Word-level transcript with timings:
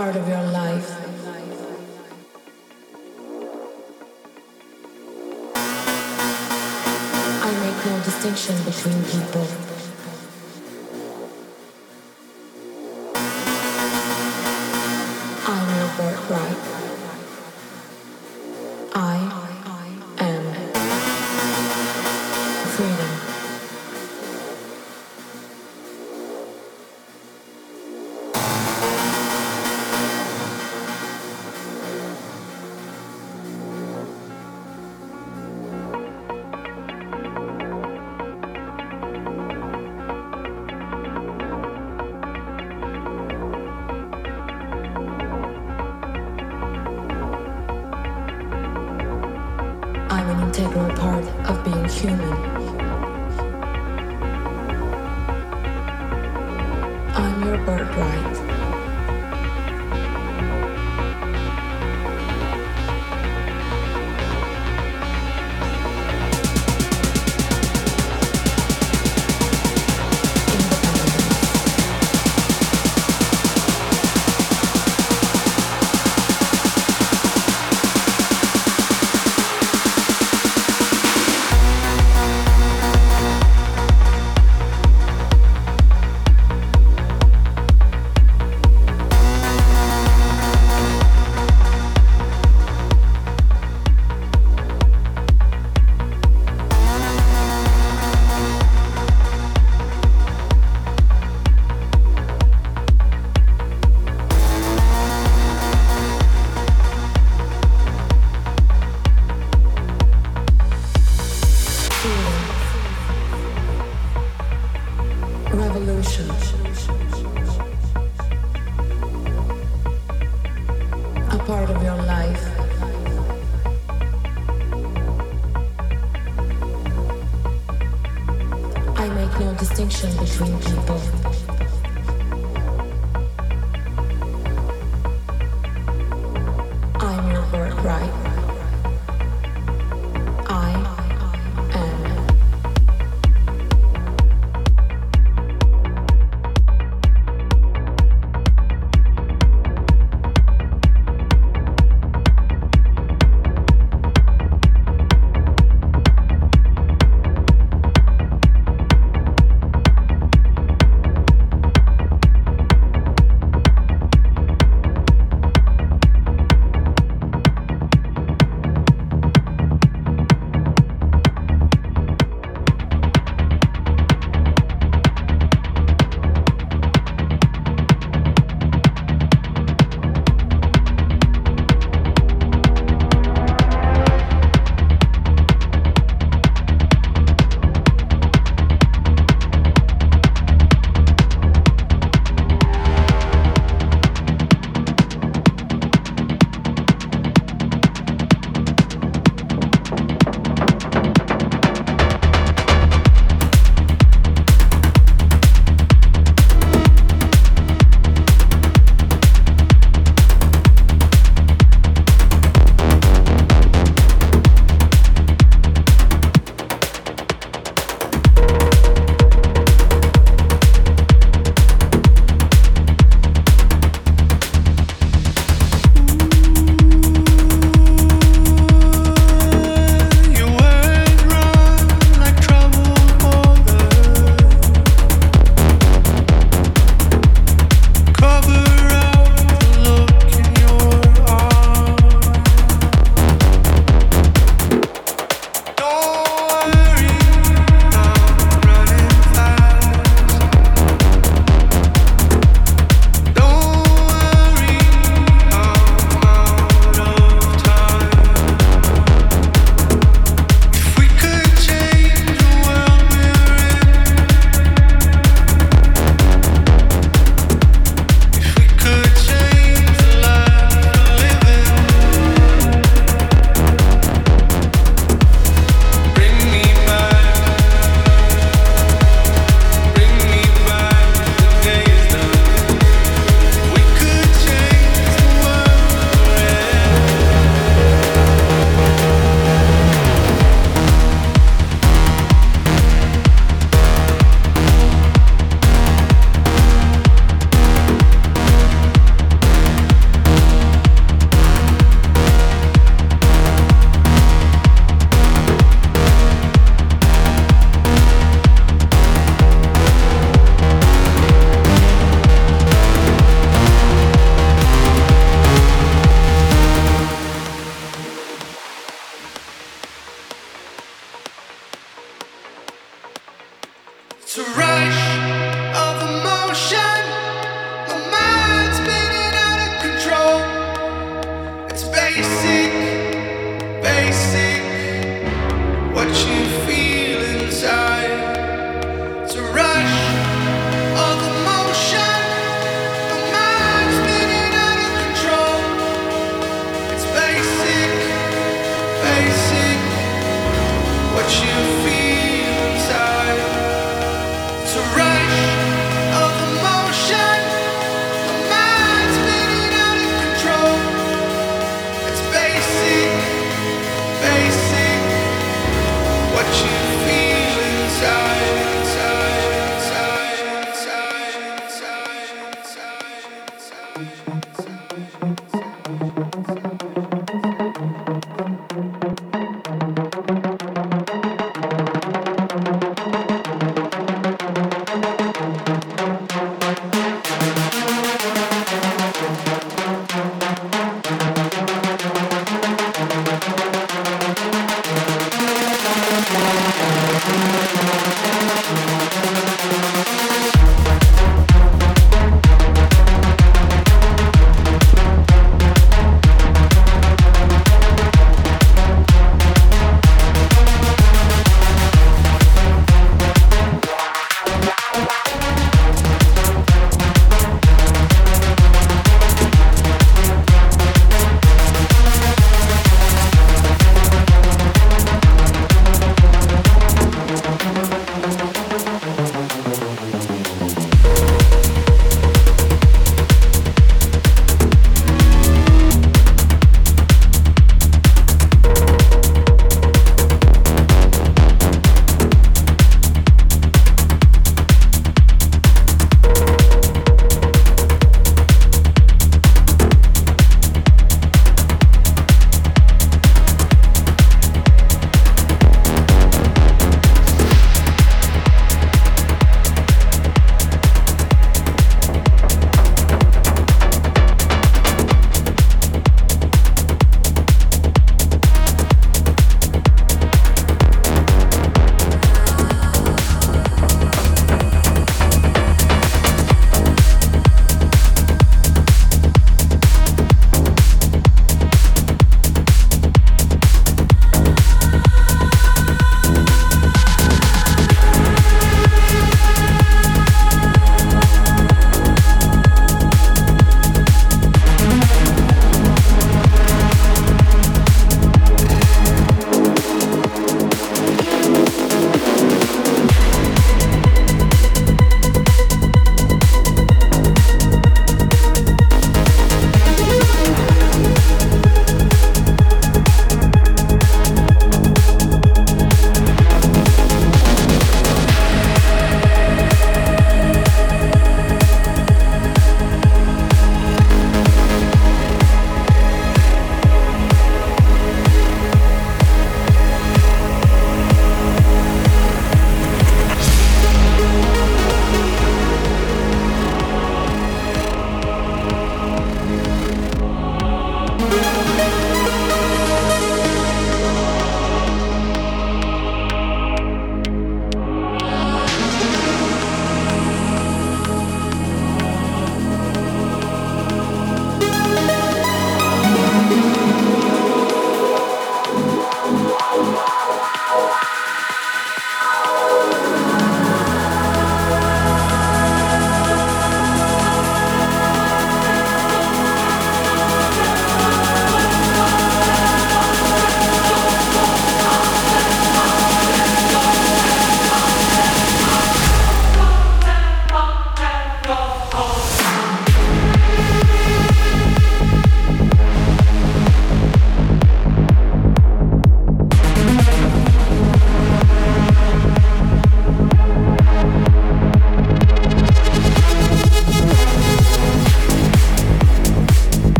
part 0.00 0.16
of 0.16 0.26
your 0.26 0.39